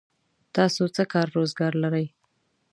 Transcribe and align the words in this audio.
تاسو 0.55 0.83
څه 0.95 1.03
کار 1.13 1.27
روزګار 1.37 1.73
لرئ؟ 1.83 2.05